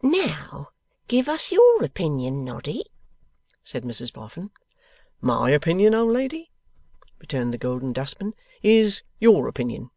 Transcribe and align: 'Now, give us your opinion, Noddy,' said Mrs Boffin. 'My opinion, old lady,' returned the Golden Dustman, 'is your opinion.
'Now, 0.00 0.68
give 1.08 1.28
us 1.28 1.50
your 1.50 1.82
opinion, 1.84 2.44
Noddy,' 2.44 2.86
said 3.64 3.82
Mrs 3.82 4.12
Boffin. 4.12 4.52
'My 5.20 5.50
opinion, 5.50 5.92
old 5.92 6.12
lady,' 6.12 6.52
returned 7.18 7.52
the 7.52 7.58
Golden 7.58 7.92
Dustman, 7.92 8.34
'is 8.62 9.02
your 9.18 9.48
opinion. 9.48 9.90